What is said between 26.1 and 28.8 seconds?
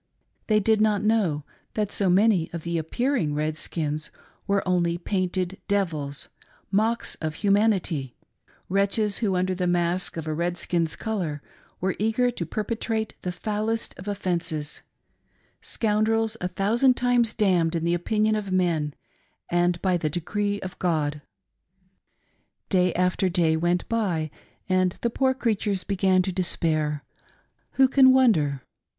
to despair— who can wonder?